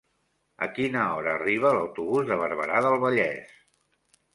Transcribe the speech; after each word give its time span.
A 0.67 0.69
quina 0.77 1.03
hora 1.17 1.37
arriba 1.41 1.75
l'autobús 1.77 2.27
de 2.33 2.41
Barberà 2.43 2.85
del 2.91 3.03
Vallès? 3.09 3.59